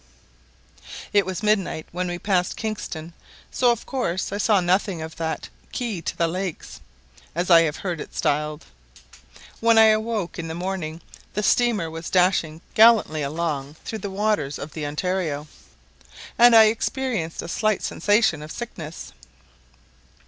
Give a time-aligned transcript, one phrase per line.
[1.13, 3.13] It was midnight when we passed Kingston,
[3.51, 6.81] so of course I saw nothing of that "key to the lakes,"
[7.35, 8.65] as I have heard it styled.
[9.59, 11.01] When I awoke in the morning
[11.35, 15.47] the steamer was dashing gallantly along through the waters of the Ontario,
[16.35, 19.13] and I experienced a slight sensation of sickness.